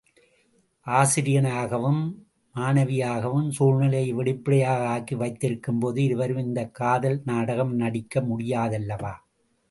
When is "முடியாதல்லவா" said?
8.21-9.13